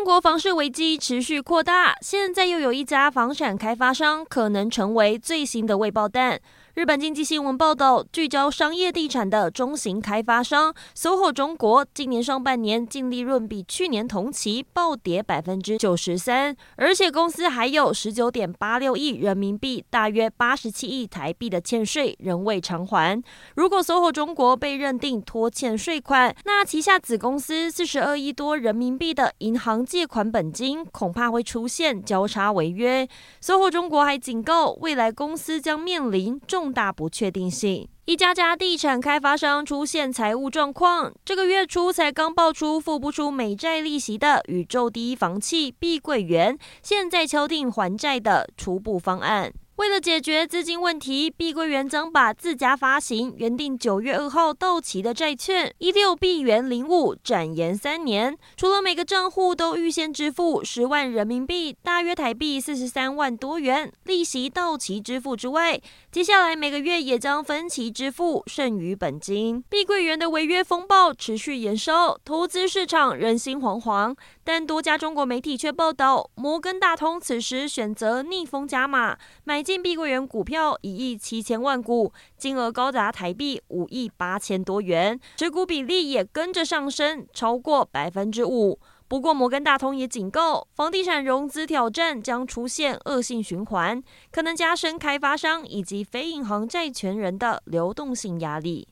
[0.00, 6.40] 中国房市危机持续扩大，现在又有一家房产开发商可能成为最新的未爆弹。
[6.72, 23.20] 日本经济新闻报道，聚焦商业地产的中型开发商 SOHO 中国，今年上半年净利润比去年同期暴跌百分之九十三，而且公司还有十九点八六亿人民币，大约八十七亿台币的欠税仍未偿还。
[23.56, 33.08] 如果 SOHO 中国被认定拖欠税款，那旗下子公司四十二亿多人民币的银行借款本金恐怕会出现交叉违约。
[33.40, 41.12] 随后中国还警告，未来公司将面临重大不确定性，一家家地产开发商出现财务状况。
[41.24, 49.52] 这个月初才刚爆出付不出美债利息的宇宙第一房企碧桂园，现在敲定还债的初步方案。
[49.80, 58.36] 为了解决资金问题，碧桂园将把自家发行原定九月二号到期的债券一六碧元零五展延三年。
[58.58, 65.80] 除了每个账户都预先支付十万人民币（大约台币四十三万多元）利息到期支付之外，
[66.12, 69.64] 接下来每个月也将分期支付剩余本金。
[69.70, 74.14] 碧桂园的违约风暴持续延烧，投资市场人心惶惶。
[74.44, 88.80] 但多家中国媒体却报道，摩根大通此时选择逆风加码，买近碧桂园股票一亿七千万股，金额高达台币五亿八千多元，持股比例也跟着上升，超过百分之五。
[89.06, 98.88] 不过，摩根大通也警告，房地产融资挑战将出现恶性循环，可能加深开发商以及非银行债权人的流动性压力。